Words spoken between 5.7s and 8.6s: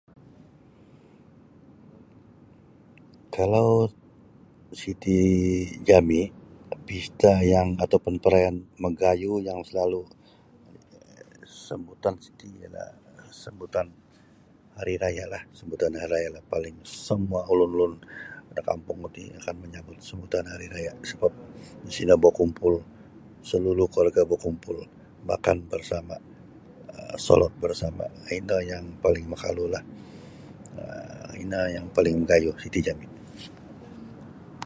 jami pesta yang ataupun perayaan